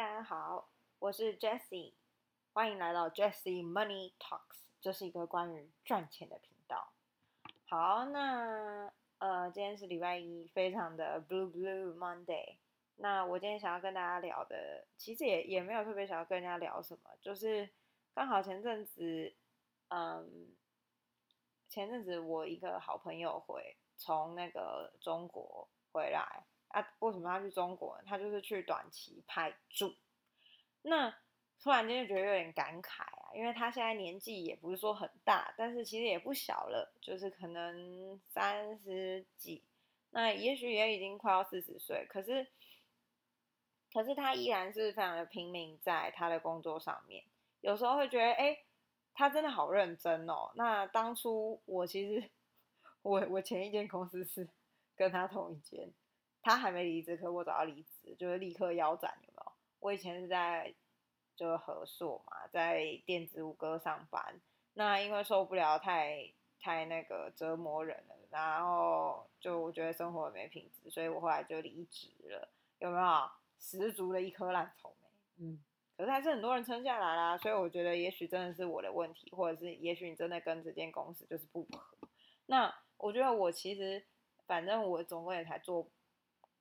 [0.00, 1.92] 大家好，我是 Jessie，
[2.54, 6.94] 欢迎来到 Jessie Money Talks，这是一个关于赚钱的频道。
[7.66, 12.56] 好，那呃，今天是礼拜一，非常的 Blue Blue Monday。
[12.96, 17.68] 那我今天想要跟大家聊的，其实也也没有特别想要跟人家聊什么，就是
[18.14, 19.34] 刚好前阵子，
[19.88, 20.56] 嗯，
[21.68, 26.46] 前阵子我一个好朋友回从那个中国回来。
[26.70, 28.00] 啊，为什么要去中国？
[28.06, 29.94] 他就是去短期派驻。
[30.82, 31.14] 那
[31.62, 39.62] 突然间就觉得有点感慨啊，因为他现在年纪也不是说很大，但是其实也不小了，就是可能三十几，
[40.10, 42.06] 那也许也已经快要四十岁。
[42.08, 42.46] 可是，
[43.92, 47.24] 可是他依然是非常的拼命在他的工作上面。
[47.60, 48.56] 有时候会觉得，哎，
[49.12, 50.50] 他真的好认真哦。
[50.54, 52.30] 那当初我其实，
[53.02, 54.48] 我我前一间公司是
[54.96, 55.92] 跟他同一间。
[56.42, 59.52] 他还没离职，可我找到离职，就是立刻腰斩，有没有？
[59.78, 60.74] 我以前是在
[61.36, 64.40] 就是合硕嘛，在电子五哥上班，
[64.74, 72.48] 那因为受不了太太那个折磨人了，然后就我觉得生活没品质，所以我后来就离职了，
[72.78, 73.30] 有没有？
[73.58, 75.08] 十足的一颗烂草莓，
[75.44, 75.62] 嗯，
[75.96, 82.08] 可是还是很多人撑下来啦，所以我觉得也许真的是我的问题，或者是也许你真的跟这间公司就是不合。
[82.46, 84.02] 那我觉得我其实
[84.46, 85.86] 反正我总共也才做。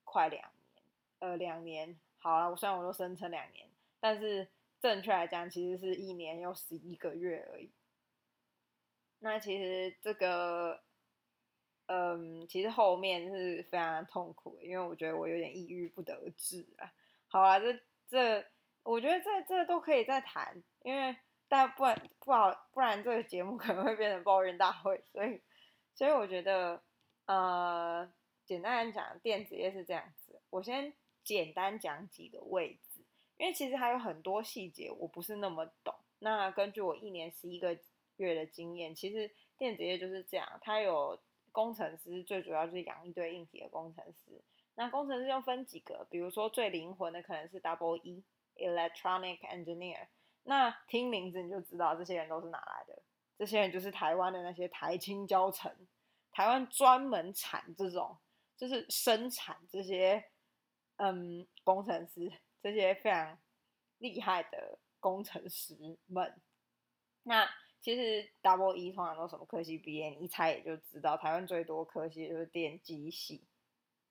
[0.10, 0.74] 快两年，
[1.20, 2.50] 呃，两年好了。
[2.50, 4.48] 我虽然我都声称两年，但是
[4.82, 7.70] 正确来讲，其实是一年又十一个月而已。
[9.20, 10.82] 那其实这个，
[11.86, 16.92] 嗯，其实后面是非常痛苦的，因为我觉得我有点抑郁不得志啊。
[17.28, 18.46] 好了，这这，
[18.82, 21.16] 我觉得这这都可以再谈，因为
[21.48, 25.04] 但不然不好，不然这个节目可能会变成抱怨大会。
[25.12, 25.40] 所以，
[25.94, 26.82] 所以我觉得，
[27.28, 28.12] 呃。
[28.50, 30.42] 简单来讲，电子业是这样子。
[30.50, 30.92] 我先
[31.24, 33.00] 简单讲几个位置，
[33.38, 35.94] 因为其实还有很多细节我不是那么懂。
[36.18, 37.78] 那根据我一年十一个
[38.18, 41.20] 月的经验，其实电子业就是这样，它有
[41.52, 44.42] 工程师，最主要就是养一堆硬体的工程师。
[44.74, 48.24] 那工程师又分几个，比如说最灵魂的可能是 Double E
[48.56, 50.08] Electronic Engineer。
[50.42, 53.00] 那听名字你就知道这些人都是哪来的，
[53.38, 55.72] 这些人就是台湾的那些台青交城，
[56.32, 58.18] 台湾专门产这种。
[58.60, 60.22] 就是生产这些，
[60.98, 62.30] 嗯，工程师
[62.62, 63.40] 这些非常
[64.00, 66.42] 厉害的工程师们。
[67.24, 67.50] 那
[67.80, 70.10] 其实 Double E 通常都什么科系毕业？
[70.10, 73.42] 你一猜也就知道，台湾最多科系就是电机系、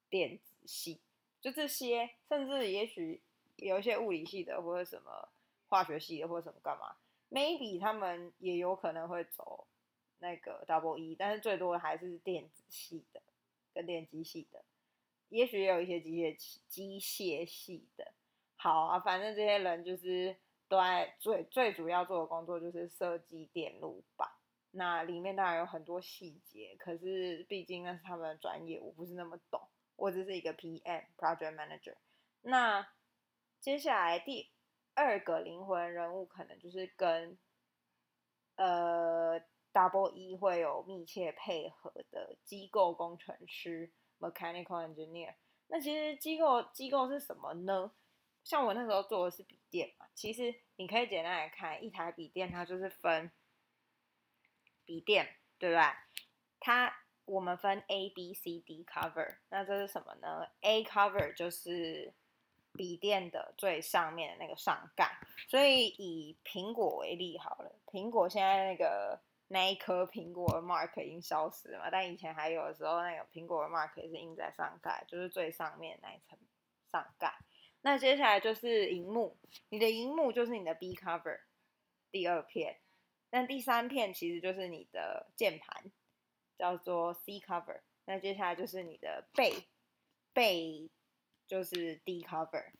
[0.08, 1.02] 电子系，
[1.42, 2.08] 就这些。
[2.26, 3.22] 甚至也许
[3.56, 5.28] 有一些物理系的，或者什么
[5.66, 6.96] 化学系的，或者什么干嘛
[7.30, 9.66] ？Maybe 他们也有可能会走
[10.20, 13.20] 那个 Double E，但是最多的还是电子系的。
[13.78, 14.64] 跟电机系的，
[15.28, 16.36] 也许也有一些机械
[16.68, 18.12] 机械系的。
[18.56, 20.34] 好啊，反正这些人就是
[20.66, 24.28] 都在最最主要做的工作就是设计电路板。
[24.72, 29.60] 那里面当然有很多细节，可是毕竟那是他们的专业，我不是那么懂。
[29.94, 31.94] 我只是一个 PM Project Manager。
[32.42, 32.84] 那
[33.60, 34.50] 接下来第
[34.94, 37.38] 二个灵魂人物可能就是跟
[38.56, 39.40] 呃。
[39.78, 45.34] Double E 会有密切配合的机构工程师 （Mechanical Engineer）。
[45.68, 47.92] 那其实机构机构是什么呢？
[48.42, 53.30] 像我那时候做的是笔电嘛，其实你可以简单来看，一台笔电它就是分
[54.84, 55.82] 笔电，对不对？
[56.58, 56.92] 它
[57.24, 59.36] 我们分 A、B、C、D cover。
[59.50, 62.12] 那这是什么呢？A cover 就是
[62.72, 65.20] 笔电的最上面的那个上盖。
[65.46, 69.20] 所以以苹果为例好了，苹果现在那个。
[69.48, 71.90] 那一颗苹果的 mark 已经消失了嘛？
[71.90, 76.38] 但以前还有的时候，那个苹果的 mark 也是印在上盖，就是最上面那一层
[76.90, 77.34] 上盖。
[77.80, 79.38] 那接下来就是荧幕，
[79.70, 81.40] 你的荧幕就是你的 B cover
[82.10, 82.80] 第二片，
[83.30, 85.90] 那第三片其实就是你的键盘，
[86.58, 87.80] 叫做 C cover。
[88.04, 89.54] 那接下来就是你的背，
[90.32, 90.90] 背
[91.46, 92.72] 就是 D cover。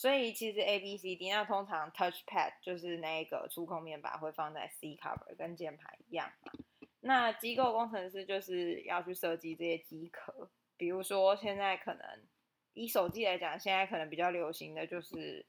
[0.00, 6.50] 所以其实 A B C D 那通常 touchpad 就是那个触控面板会放在 C cover，跟键盘一样嘛。
[7.00, 12.02] 那机构工程师就是要去设计这些机壳，比如说现在可能
[12.72, 15.44] 以手机来讲，现在可能比较流行的就是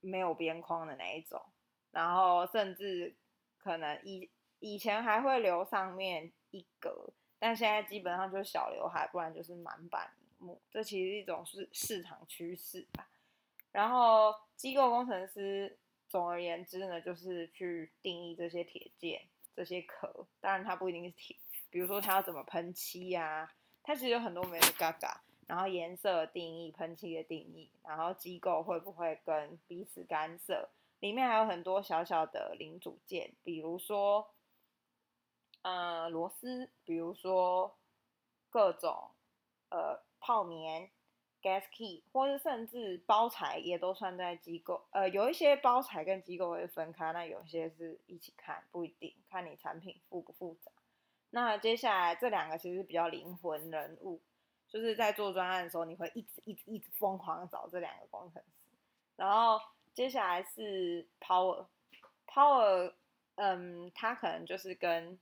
[0.00, 1.42] 没有边框的那一种，
[1.90, 3.12] 然后甚至
[3.58, 4.30] 可能以
[4.60, 10.62] 以前还会留上面一格，但现在基本上就是小刘海，不然就是满版屏幕。
[10.70, 13.08] 这其实一种是市场趋势吧。
[13.76, 15.76] 然后机构工程师，
[16.08, 19.20] 总而言之呢，就是去定义这些铁件、
[19.54, 20.26] 这些壳。
[20.40, 21.36] 当然，它不一定是铁，
[21.68, 23.52] 比如说它要怎么喷漆呀，
[23.82, 25.20] 它其实有很多没的嘎嘎。
[25.46, 30.70] 然后颜色定义、喷漆的定义，然后机构会不会跟彼此干涉，
[31.00, 34.26] 里面还有很多小小的零组件，比如说，
[35.60, 37.76] 呃，螺丝，比如说
[38.48, 39.10] 各种
[39.68, 40.90] 呃泡棉、
[41.46, 44.84] gas key，或者甚至包材也都算在机构。
[44.90, 50.72] 呃，有一些包材跟机构会分开，那有些是一起看，不一定看你产品复不复杂。
[51.30, 54.20] 那接下来这两个其实比较灵魂人物。
[54.68, 58.68] 就是在做专案的时候，你会一直一直一直疯狂找这两个工程师。
[59.14, 59.60] 然后
[59.94, 62.92] 接下来是 Power，Power，
[63.36, 65.16] 嗯，他可能就是跟，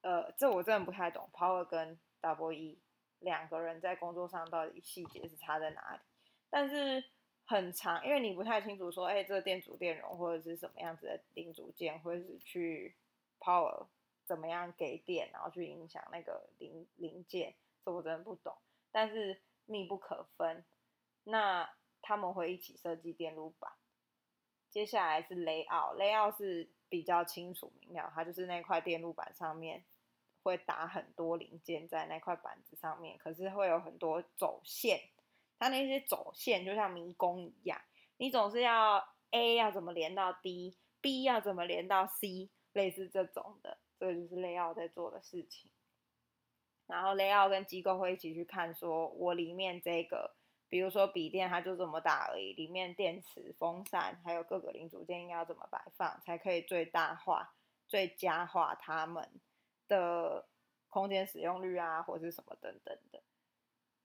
[0.00, 2.76] 呃，这我真的不太懂，Power 跟 Double E
[3.22, 6.00] 两个人在工作上到底细节是差在哪里？
[6.50, 7.02] 但是
[7.46, 12.94] 很长，因为你不太清楚说，哎，这个电阻电容或者是什么样子的零组件，或者是去
[13.40, 13.86] Power
[14.24, 17.54] 怎么样给电，然后去影响那个零零件。
[17.84, 18.56] 这我真的不懂，
[18.92, 20.64] 但是密不可分。
[21.24, 21.68] 那
[22.00, 23.72] 他们会一起设计电路板。
[24.70, 29.82] 接下来是 layout，layout 是比较清楚明了，它就是那块电路板上面
[30.42, 35.00] 会打很多零件在那块板子上面，可是会有很多走线，
[35.58, 37.80] 它那些走线就像迷宫一样，
[38.16, 45.70] 你总是要 A 要怎么连到 D，B 要怎么连到 C，类似这种的，这个就是 layout 在做的事情。
[46.86, 50.34] 然后 layout 跟机构会一起去看，说我里面这个，
[50.68, 57.54] 比如说笔电它就这么大而已，里面电池、风扇还有各个零组件应该要怎么摆放，才可以最大化、
[57.88, 59.30] 最佳化它们
[59.88, 60.46] 的
[60.88, 63.22] 空间使用率啊，或者是什么等等的。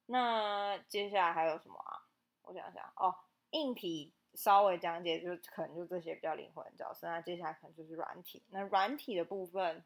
[0.05, 2.07] 那接下来还有什么啊？
[2.43, 3.13] 我想想哦，
[3.51, 8.43] 硬体稍微讲解就可能就这些比较灵魂的角色，那接下来可能就是软体。
[8.49, 9.83] 那软体的部分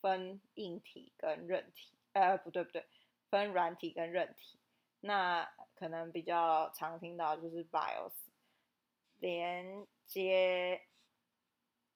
[0.00, 1.94] 分硬体跟韧体。
[2.12, 2.86] 呃，不对不对，
[3.30, 4.58] 分软体跟韧体。
[5.00, 8.12] 那可能比较常听到就是 BIOS
[9.18, 10.80] 连接，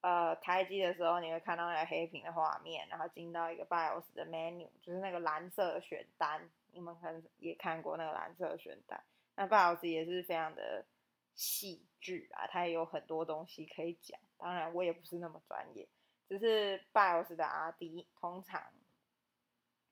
[0.07, 6.49] 呃，开机的时候你会看到那个黑屏的画面，然后进到一个 BIOS 的 menu，就是那个蓝色的选单。
[6.71, 9.03] 你们可能也看过那个蓝色的选单。
[9.35, 10.87] 那 BIOS 也是非常的
[11.35, 14.17] 细致啊，它也有很多东西可以讲。
[14.39, 15.89] 当然我也不是那么专业，
[16.29, 18.63] 只是 BIOS 的 RD 通常。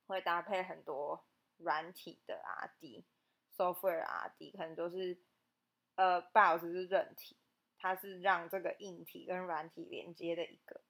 [0.07, 1.25] 会搭配很多
[1.57, 5.19] 软体的 RD，software RD 可能都是，
[5.97, 7.37] 呃，BIOS 是软体，
[7.85, 10.81] 它是让这个硬体跟软体连接的一个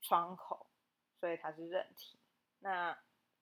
[0.00, 0.66] 窗口，
[1.20, 2.18] 所以它是韧体。
[2.60, 2.98] 那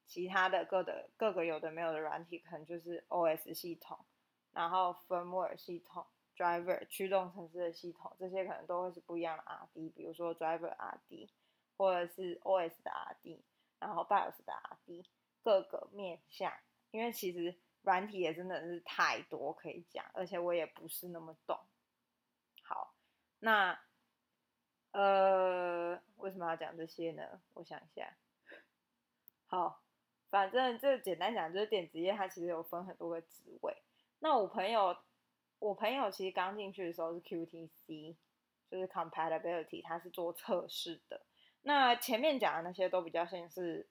[0.08, 4.04] 其他的各的各个有的没有的软体，可能就是 OS 系统，
[4.50, 6.04] 然后 firmware 系统
[6.36, 11.30] ，driver 驱动程式的系统，这些可能都会是不一样的 RD，比如说 driver RD，
[11.76, 13.40] 或者是 OS 的 RD。
[13.78, 15.04] 然后 BIOS 的 RD
[15.44, 16.52] 各个面向，
[16.90, 21.56] 因为其实软体也真的是太多可以讲，而且我也不是那么懂。
[23.40, 23.78] 那
[24.92, 27.40] 呃，为什么要讲这些呢？
[27.54, 28.16] 我想一下。
[29.46, 29.82] 好，
[30.28, 33.76] 反正这简单讲就是电子业它其实有分很多个职位。
[34.18, 34.96] 那我朋友，
[35.58, 38.16] 我朋友其实刚进去的时候是 QTC，
[38.70, 41.22] 就是 Compatibility，他是做测试的。
[41.62, 43.88] 那前面讲的那些都比较像是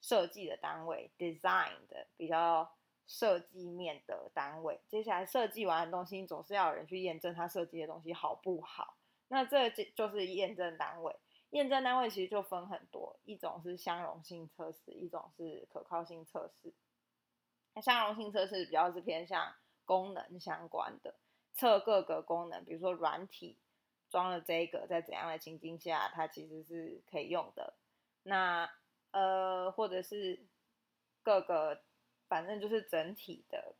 [0.00, 2.76] 设计的单位，design 的比较
[3.10, 4.80] 设计面的单位。
[4.86, 8.96] 接下来设计完的东西，总是要有人去验证他设计的东西好不好。
[9.26, 11.16] 那这就是验证单位。
[11.50, 16.72] 验证单位其实就分很多，一种是相容性测试，一种是可靠性测试。
[17.74, 19.52] 那相容性测试比较是偏向
[19.84, 21.16] 功能相关的，
[21.52, 23.58] 测各个功能，比如说软体。
[24.08, 27.74] 装了这个，在怎样的情境下，它其实是可以用的。
[28.24, 28.68] 那
[29.12, 30.48] 呃，或者是
[31.22, 31.80] 各个，
[32.30, 33.74] 反正就是整体的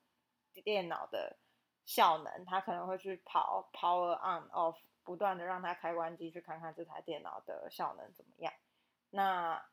[0.63, 1.39] 电脑的
[1.87, 8.53] 效能，它可能会去跑 power on off，不断的让它开关机，去看看这台电脑的效能怎么样。
[9.11, 9.65] 那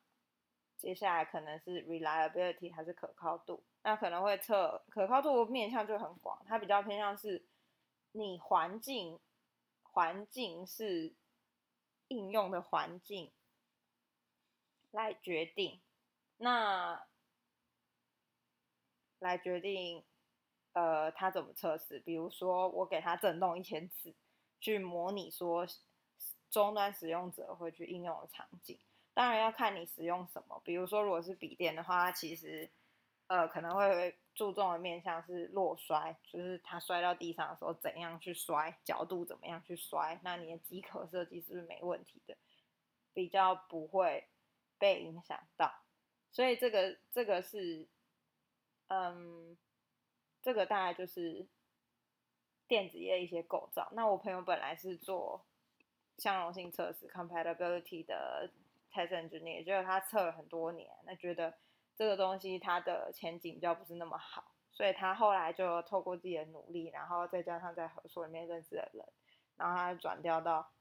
[0.77, 3.63] 接下来可能是 reliability，还是可靠度？
[3.81, 7.45] 那可能会测可靠度面向就很广，它比较偏向是
[8.11, 9.19] 你环境。
[9.97, 11.15] 环境是
[12.09, 13.31] 应用的环境
[14.91, 15.81] 来决定，
[16.37, 17.07] 那
[19.19, 20.03] 来决定，
[20.73, 21.99] 呃，它怎么测试？
[21.99, 24.13] 比如说，我给它震动一千次，
[24.59, 25.65] 去模拟说
[26.49, 28.79] 终端使用者会去应用的场景。
[29.13, 32.69] 当然要看你使用什么，比如说，如果是笔电的话，其实。
[33.29, 42.37] 呃，可能会注重的面向是落摔，就是它摔到地上的时候怎样去摔，角度怎么样去摔，那你的机壳设计是不是没问题的，
[43.13, 44.29] 比较不会
[44.79, 45.69] 被影响到。
[46.31, 47.89] 所以这个这个是
[48.87, 49.57] 嗯，
[50.41, 51.45] 这个大概就是
[52.67, 53.89] 电子业一些构造。
[53.93, 55.45] 那我朋友本来是做
[56.17, 58.49] 相容性测试 （compatibility） 的
[58.91, 61.53] test engineer，结果他测了很多年，那觉得
[61.95, 69.05] 这个东西它的前景比较不是那么好，所以他后来就透过自己的努力，然后再加上在合作里面认识的人，
[69.57, 70.71] 然后他转调到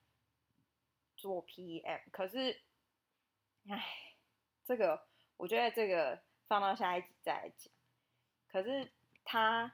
[1.17, 2.01] 做 PM。
[2.11, 2.61] 可是，
[3.69, 3.85] 唉，
[4.65, 7.73] 这个我觉得这个放到下一集再讲。
[8.57, 8.91] 可是
[9.23, 9.71] 他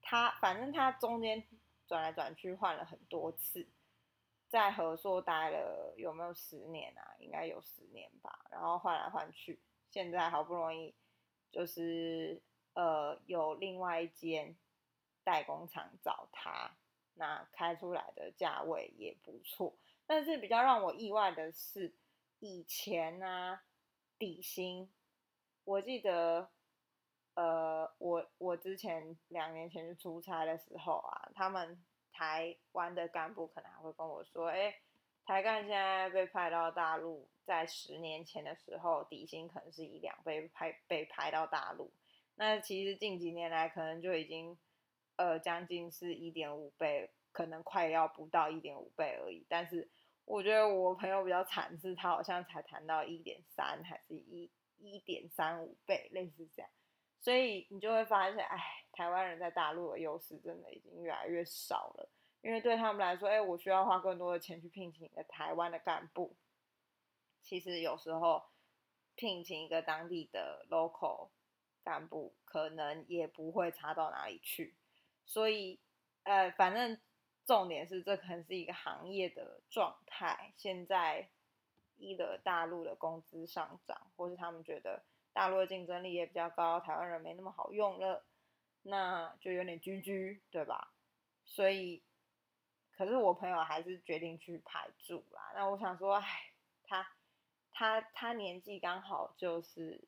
[0.00, 1.44] 他反正他中间
[1.88, 3.66] 转来转去换了很多次，
[4.48, 7.02] 在合硕待了有没有十年啊？
[7.18, 8.46] 应该有十年吧。
[8.48, 10.94] 然后换来换去，现在好不容易
[11.50, 12.40] 就是
[12.74, 14.56] 呃有另外一间
[15.24, 16.76] 代工厂找他，
[17.14, 19.76] 那开出来的价位也不错。
[20.06, 21.92] 但是比较让我意外的是，
[22.38, 23.58] 以前呢
[24.16, 24.88] 底薪，
[25.64, 26.53] 我记得。
[27.34, 34.74] 呃，我我之前两年前去出差的时候啊，他们台湾的干部可能还会跟我说，哎，
[35.24, 41.92] 台干现在被派到大陆，在十年前的时候底薪可能是一两倍派被派到大陆，
[42.36, 44.56] 那其实近几年来可能就已经
[45.16, 49.44] 呃将近是一点五倍，可能快要不到一点五倍而已。
[49.48, 49.88] 但是
[50.24, 54.48] 我觉得我朋友比较惨，是他好像才谈到一点三，还是一
[54.78, 56.70] 一点三五倍，类似这样。
[57.24, 58.58] 所以你就会发现，哎，
[58.92, 62.10] 台湾人在大陆的优势真的已经越来越少了。
[62.42, 66.36] 因为对他们来说，哎，我需要花更多的钱去聘请一个台湾的干部。
[67.40, 68.42] 其实有时候
[69.14, 71.30] 聘请一个当地的 local
[71.82, 74.74] 干部，可能也不会差到哪里去。
[75.24, 75.80] 所以，
[76.24, 77.00] 呃，反正
[77.46, 80.52] 重点是，这可能是一个行业的状态。
[80.58, 81.30] 现在，
[81.96, 85.02] 一的大陆的工资上涨，或是他们觉得。
[85.34, 88.24] 大陆的竞争力也比较高，台湾人没那么好用了，
[88.82, 90.94] 那就有点居居，对吧？
[91.44, 92.02] 所以，
[92.96, 95.52] 可是我朋友还是决定去排住啦。
[95.54, 96.52] 那我想说，唉，
[96.84, 97.06] 他
[97.72, 100.06] 他他年纪刚好就是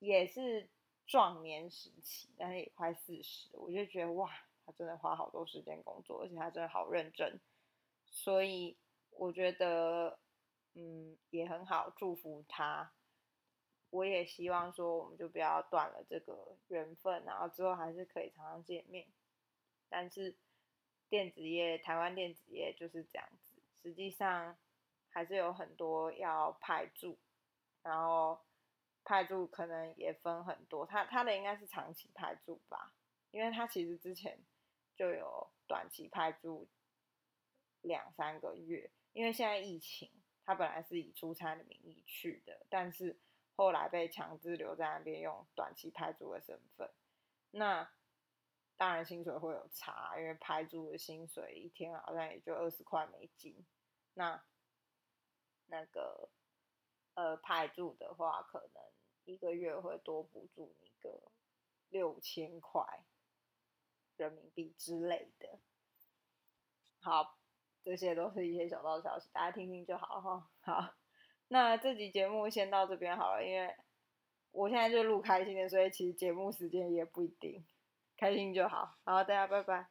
[0.00, 0.68] 也是
[1.06, 4.30] 壮年时期，但是也快四十，我就觉得哇，
[4.66, 7.40] 他真的花好多时间工作，而且他真的好认真，
[8.04, 8.76] 所以
[9.12, 10.18] 我觉得
[10.74, 12.92] 嗯也很好，祝福他。
[13.90, 19.08] 我也希望说，我们就不要断了这个缘分，然后之后还是可以常常见面。
[19.88, 20.36] 但是
[21.08, 24.56] 电子业，台湾电子业就是这样子，实际上
[25.08, 27.18] 还是有很多要派驻，
[27.82, 28.38] 然后
[29.02, 32.94] 派驻可能也分很多，他他的应该是长期派驻吧，
[33.32, 34.38] 因为他其实之前
[34.94, 36.68] 就有短期派驻
[37.80, 40.08] 两三个月，因为现在疫情，
[40.44, 43.18] 他本来是以出差的名义去的，但是。
[43.60, 46.90] 后来被强制留在那边用短期派驻的身份，
[47.50, 47.92] 那
[48.78, 53.66] 当然薪水会有差，因为派驻的薪水一天好像也就二十块美金，
[54.14, 54.42] 那
[55.66, 56.30] 那个
[57.12, 58.82] 呃派驻的话，可能
[59.26, 61.20] 一个月会多补助你个
[61.90, 62.82] 六千块
[64.16, 65.58] 人民币之类的。
[67.02, 67.36] 好，
[67.82, 70.50] 这些都是一些小道消息，大家听听就好哈。
[70.62, 70.99] 好。
[71.52, 73.74] 那这集节目先到这边好了，因为
[74.52, 77.64] 我现在就录开心的，所以其实节目时间也不一定，
[78.16, 78.98] 开心就好。
[79.04, 79.88] 然后，大家拜拜。